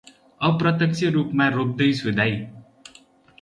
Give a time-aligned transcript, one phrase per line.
[0.41, 2.35] अप्रत्यक्ष रूपमा रोप्दै छु दाई।